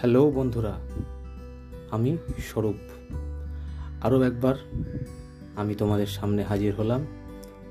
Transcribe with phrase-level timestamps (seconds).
[0.00, 0.78] Hello বন্ধুরা,
[1.90, 2.74] আমি স্বরূপ।
[4.02, 4.54] আরও একবার
[5.56, 7.06] আমি তোমাদের সামনে হাজির হলাম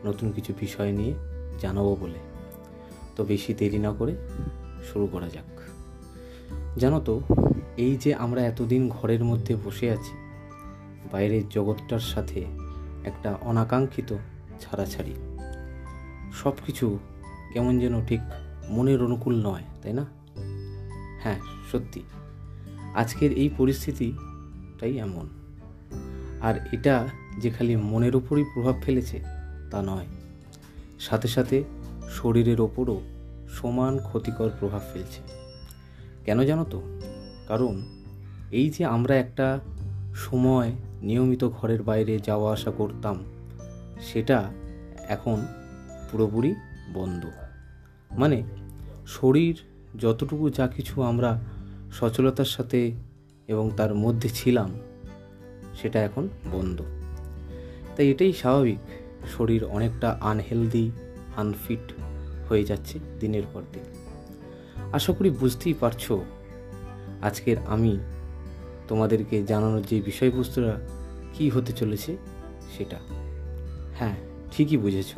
[0.05, 1.13] নতুন কিছু বিষয় নিয়ে
[1.60, 2.19] জানাব বলে।
[3.15, 4.15] তো বেশি দেরি না করে
[4.94, 5.60] শুরু করা যাক।
[6.78, 7.21] জানো তো,
[7.78, 10.15] এই যে আমরা এতদিন ঘরের মধ্যে বসে আছি,
[11.12, 12.46] বাইরের জগৎটার সাথে
[13.03, 14.15] একটা অনাকাঙ্ক্ষিত
[14.59, 15.13] ছাড়াছাড়ি।
[16.44, 16.99] সব কিছু
[17.53, 18.20] কেমন যেন ঠিক
[18.70, 20.05] মনের অনুকূল নয়, তাই না?
[21.20, 21.39] হ্যাঁ
[21.71, 22.03] সত্যি।
[22.97, 25.29] আজকের এই পরিস্থিতিটাই এমন।
[26.41, 27.07] আর এটা
[27.39, 29.23] যে খালি মনের উপরই প্রভাব ফেলেছে,
[29.71, 30.05] তা নয়।
[30.99, 31.63] সাথে সাথে
[32.09, 33.02] শরীরের ওপরও
[33.49, 35.21] সমান ক্ষতিকর প্রভাব ফেলছে।
[36.25, 36.81] কেন জানো তো?
[37.47, 37.81] কারণ
[38.52, 39.59] এই যে আমরা একটা
[40.16, 40.71] সময়
[41.02, 43.23] নিয়মিত ঘরের বাইরে যাওয়া আসা করতাম,
[44.02, 44.52] সেটা
[45.07, 45.45] এখন
[46.11, 46.55] পুরোপুরি
[46.93, 47.25] বন্ধ।
[48.11, 48.43] মানে
[49.07, 49.61] শরীর
[49.99, 51.39] যতটুকু যা কিছু আমরা
[51.91, 52.91] সচলতার সাথে
[53.47, 54.80] এবং তার মধ্যে ছিলাম,
[55.81, 56.81] সেটা এখন বন্ধ।
[57.95, 58.79] তাই এটাই স্বাভাবিক,
[59.38, 60.91] শরীর অনেকটা আনহেলদি
[61.35, 61.94] আনফিট
[62.49, 63.83] হয়ে যাচ্ছে দিনের পর দিন।
[64.94, 66.11] আশা করি বুঝতেই পারছ,
[67.21, 67.99] আজকের আমি
[68.88, 70.79] তোমাদেরকে জানানোর যে বিষয়বস্তুরা
[71.33, 72.17] কি হতে চলেছে
[72.77, 72.97] সেটা।
[73.99, 74.16] হ্যাঁ
[74.51, 75.13] ঠিকই বুঝেছ।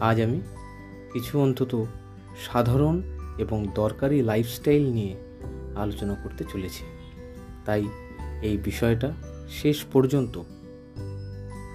[0.00, 0.40] আজ আমি
[1.12, 1.84] কিছু অন্তত
[2.52, 3.02] সাধারণ
[3.38, 5.16] এবং দরকারি লাইফস্টাইল নিয়ে
[5.78, 6.84] আলোচনা করতে চলেছি।
[7.64, 7.84] তাই
[8.42, 9.12] এই বিষয়টা
[9.50, 10.42] শেষ পর্যন্ত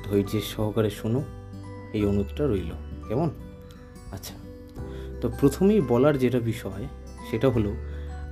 [0.05, 1.21] ধৈর্যের সহকারে শোনো,
[1.93, 2.71] এই অনুরোধটা রইল।
[3.07, 3.29] কেমন?
[4.11, 4.33] আচ্ছা
[5.21, 6.83] তো প্রথমেই বলার যেটা বিষয়,
[7.31, 7.71] সেটা হলো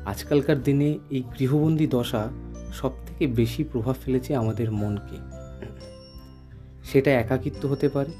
[0.05, 2.29] আজকালকার দিনে এই গৃহবন্দী দশা
[2.73, 5.17] সব থেকে বেশি প্রভাব ফেলেছে আমাদের মনকে।
[6.83, 8.11] সেটা একাকিত্ব হতে পারে,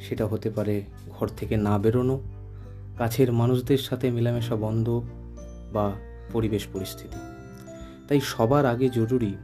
[0.00, 2.20] সেটা হতে পারে ঘর থেকে না বেরোনো,
[2.98, 5.02] কাছের মানুষদের সাথে মেলামেশা বন্ধ
[5.72, 5.92] বা
[6.32, 7.18] পরিবেশ পরিস্থিতি।
[8.08, 9.34] তাই সবার আগে জরুরি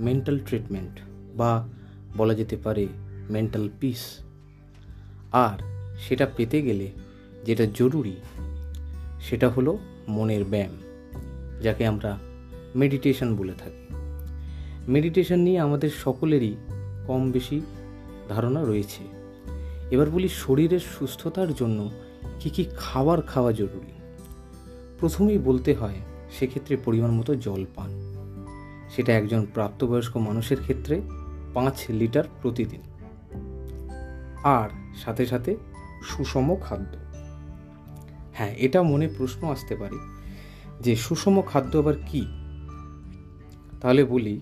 [0.00, 1.00] মেন্টাল ট্রিটমেন্ট
[1.36, 1.68] বা
[2.16, 2.86] বলা যেতে পারে
[3.30, 4.18] মেন্টাল পিস
[5.32, 5.58] আর
[5.98, 6.90] সেটা পেতে গেলে
[7.46, 8.16] যেটা জরুরি,
[9.20, 9.78] সেটা হলো
[10.08, 10.76] মনের ব্যায়াম,
[11.62, 12.18] যাকে আমরা
[12.76, 13.94] মেডিটেশন বলে থাকি।
[14.88, 16.56] মেডিটেশন নিয়ে আমাদের সকলেরই
[17.06, 17.60] কম বেশি
[18.28, 19.02] ধারণা রয়েছে।
[19.90, 21.90] এবার বলি শরীরের সুস্থতার জন্য
[22.40, 23.92] কি কি খাবার খাওয়া জরুরি?
[25.00, 25.94] প্রথমেই বলতে হয়
[26.38, 28.10] সেক্ষেত্রে পরিমাণ মতো জল পান।
[28.96, 31.00] সেটা একজন প্রাপ্তবয়স্ক মানুষের ক্ষেত্রে
[31.54, 32.80] পাঁচ লিটার প্রতিদিন।
[34.44, 35.56] আর সাথে সাথে
[36.02, 36.98] সুষম খাদ্য।
[38.34, 39.96] হ্যাঁ এটা মনে প্রশ্ন আসতে পারে
[40.80, 42.26] যে সুষম খাদ্য আবার কি?
[43.80, 44.40] তাহলে বলি,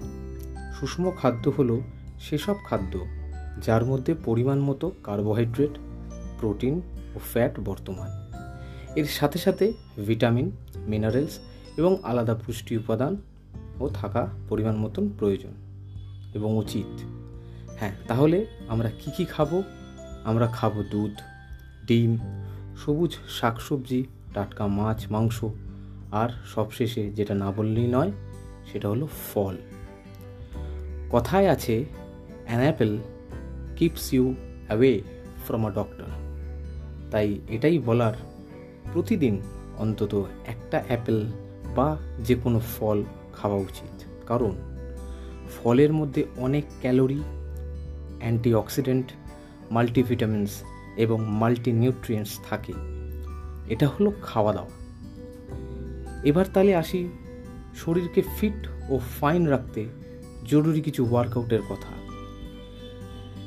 [0.81, 1.81] সুষম খাদ্য হলো
[2.21, 3.07] সেসব খাদ্য
[3.63, 5.71] যার মধ্যে পরিমাণ মতো কার্বোহাইড্রেট,
[6.41, 6.81] প্রোটিন
[7.15, 8.09] ও ফ্যাট বর্তমান।
[8.97, 9.73] এর সাথে সাথে
[10.07, 11.39] ভিটামিন, মিনারেলস
[11.79, 13.17] এবং আলাদা পুষ্টি উপাদান
[13.81, 15.55] ও থাকা পরিমাণ মতন প্রয়োজন
[16.35, 16.91] এবং উচিত।
[17.77, 19.63] হ্যাঁ তাহলে আমরা কি কি খাব?
[20.25, 21.15] আমরা খাব দুধ,
[21.87, 22.19] ডিম,
[22.77, 25.45] সবুজ শাকসবজি, টাটকা মাছ, মাংস
[26.13, 28.13] আর সবশেষে যেটা না বললেই নয়,
[28.73, 29.57] সেটা হলো ফল।
[31.11, 31.85] কথায় আছে
[32.47, 32.99] an apple
[33.77, 34.35] keeps you
[34.67, 35.03] away
[35.47, 36.09] from a doctor
[37.11, 38.13] তাই এটাই বলার
[38.93, 39.41] প্রতিদিন
[39.79, 41.19] অন্তত একটা অ্যাপেল
[41.79, 41.89] বা
[42.25, 42.99] যে কোনো ফল
[43.33, 43.95] খাওয়া উচিত।
[44.27, 44.53] কারণ
[45.55, 47.21] ফলের মধ্যে অনেক ক্যালোরি,
[48.19, 49.07] অ্যান্টিঅক্সিডেন্ট,
[49.71, 50.53] মাল্টিভিটামিনস
[50.97, 52.73] এবং মাল্টি নিউট্রিয়েন্টস থাকে।
[53.69, 54.71] এটা হলো খাওয়া দাওয়া
[56.25, 57.01] এবার তাহলে আসি
[57.77, 59.87] শরীরকে ফিট ও ফাইন রাখতে
[60.45, 61.93] জরুরি কিছু ওয়ার্কআউটের কথা।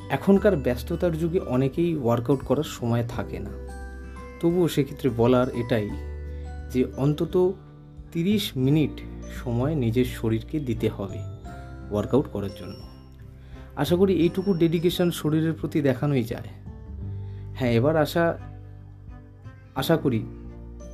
[0.09, 3.53] এখনকার ব্যস্ততার যুগে অনেকেই ওয়ার্কআউট করার সময় থাকে না।
[4.40, 5.90] তবুও সেক্ষেত্রে বলার এটাই
[6.72, 7.36] যে অন্তত
[8.13, 8.95] তিরিশ মিনিট
[9.44, 11.19] সময় নিজের শরীরকে দিতে হবে
[11.91, 12.79] ওয়ার্কআউট করার জন্য।
[13.75, 16.50] আশা করি এইটুকু ডেডিকেশন শরীরের প্রতি দেখানোই যায়।
[17.57, 18.25] হ্যাঁ এবার আশা
[19.75, 20.21] আশা করি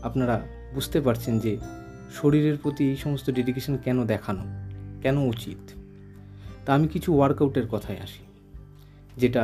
[0.04, 0.36] আপনারা
[0.74, 1.58] বুঝতে পারছেন যে
[2.14, 4.44] শরীরের প্রতি এই সমস্ত ডেডিকেশন কেন দেখানো,
[5.02, 5.62] কেন উচিত।
[6.66, 8.24] তা আমি কিছু ওয়ার্কআউটের কথায় আসি,
[9.18, 9.44] যেটা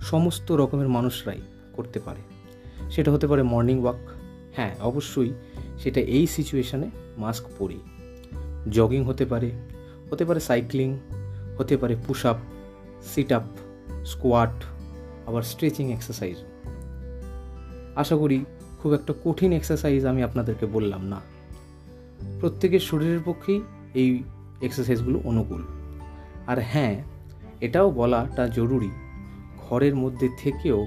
[0.00, 1.40] সমস্ত রকমের মানুষরাই
[1.72, 2.22] করতে পারে।
[2.90, 4.02] সেটা হতে পারে মর্নিং ওয়াক
[4.56, 5.32] হ্যাঁ অবশ্যই
[5.78, 7.80] সেটা এই সিচুয়েশানে মাস্ক পরি।
[8.70, 9.50] জগিং হতে পারে
[10.10, 10.98] হতে পারে সাইক্লিং
[11.58, 12.36] হতে পারে push up
[13.02, 13.42] sit up
[14.04, 14.64] squat
[15.26, 16.70] আবার স্ট্রেচিং এক্সারসাইজও
[17.96, 18.44] আশা করি
[18.82, 21.20] খুব একটা কঠিন এক্সারসাইজ আমি আপনাদেরকে বললাম না।
[22.40, 23.60] প্রত্যেকের শরীরের পক্ষেই
[23.94, 24.22] এই
[24.62, 25.62] এক্সারসাইজগুলো অনুকূল।
[26.46, 27.04] আর হ্যাঁ
[27.60, 28.90] এটাও বলাটা জরুরি,
[29.56, 30.86] ঘরের মধ্যে থেকেও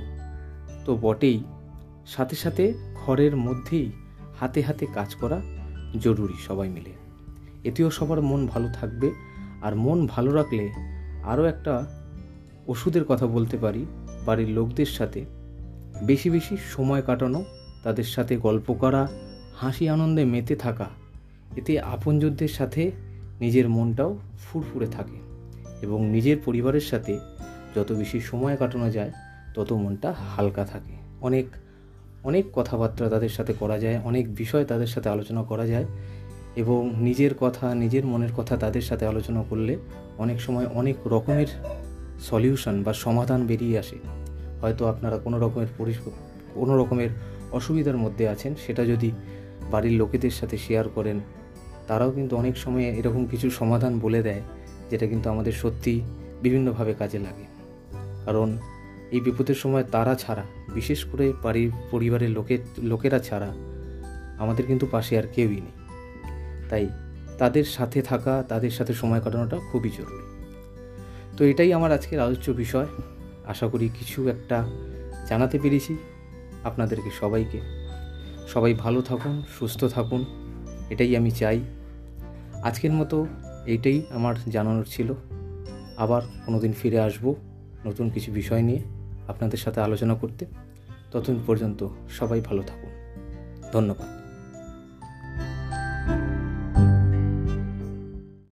[0.85, 1.43] তো বটেই।
[2.05, 2.73] সাথে সাথে
[3.07, 3.87] ঘরের মধ্যেই
[4.39, 5.39] হাতে হাতে কাজ করা
[5.99, 6.93] জরুরি সবাই মিলে।
[7.63, 9.09] এতেও সবার মন ভালো থাকবে
[9.61, 10.65] আর মন ভালো রাখলে
[11.23, 11.73] আরও একটা
[12.67, 13.85] ওষুধের কথা বলতে পারি,
[14.25, 15.21] বাড়ির লোকদের সাথে।
[16.03, 17.41] বেশি বেশি সময় কাটানো,
[17.83, 19.01] তাদের সাথে গল্প করা,
[19.55, 20.87] হাসি আনন্দে মেতে থাকা,
[21.55, 22.83] এতে আপনজনদের সাথে
[23.39, 24.11] নিজের মনটাও
[24.43, 25.17] ফুরফুরে থাকে
[25.81, 27.13] এবং নিজের পরিবারের সাথে
[27.75, 29.11] যত বেশি সময় কাটানো যায়,
[29.55, 31.45] তত মনটা হালকা থাকে। অনেক
[32.23, 35.85] অনেক কথাবার্তা তাদের সাথে করা যায়, অনেক বিষয় তাদের সাথে আলোচনা করা যায়
[36.55, 39.77] এবং নিজের কথা, নিজের মনের কথা তাদের সাথে আলোচনা করলে
[40.17, 41.47] অনেক সময় অনেক রকমের
[42.21, 43.95] সলিউশন বা সমাধান বেরিয়ে আসে।
[44.61, 45.67] হয়তো আপনারা কোনো রকমের
[46.53, 47.09] কোনো রকমের
[47.51, 49.11] অসুবিধার মধ্যে আছেন, সেটা যদি
[49.71, 51.19] বাড়ির লোকেদের সাথে শেয়ার করেন,
[51.87, 54.41] তারাও কিন্তু অনেক সময় এরকম কিছু সমাধান বলে দেয়,
[54.89, 56.01] যেটা কিন্তু আমাদের সত্যি
[56.41, 57.45] বিভিন্নভাবে কাজে লাগে।
[58.25, 58.57] কারণ
[59.11, 60.43] এই বিপদের সময় তারা ছাড়া,
[60.73, 63.53] বিশেষ করে বাড়ির পরিবারের লোকের লোকেরা ছাড়া
[64.39, 65.71] আমাদের কিন্তু পাশে আর কেউই নেই।
[66.69, 66.89] তাই
[67.37, 70.45] তাদের সাথে থাকা, তাদের সাথে সময় কাটানোটা খুবই জরুরি।
[71.37, 72.85] তো এটাই আমার আজকের আলোচ্য বিষয়।
[73.45, 74.67] আশা করি কিছু একটা
[75.29, 75.97] জানাতে পেরেছি
[76.63, 77.61] আপনাদেরকে সবাইকে।
[78.47, 80.25] সবাই ভালো থাকুন, সুস্থ থাকুন,
[80.89, 81.61] এটাই আমি চাই।
[82.63, 83.27] আজকের মতো
[83.65, 85.13] এইটাই আমার জানানোর ছিল।
[85.97, 87.35] আবার কোনো দিন ফিরে আসব
[87.85, 88.96] নতুন কিছু বিষয় নিয়ে।
[89.27, 90.45] আপনাদের সাথে আলোচনা করতে
[91.11, 92.89] ততদিন পর্যন্ত সবাই ভালো থাকুন।
[93.73, 94.26] ধন্যবাদ।